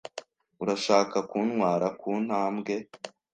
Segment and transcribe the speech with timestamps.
[0.61, 2.73] Urashaka kuntwara kuntambwe?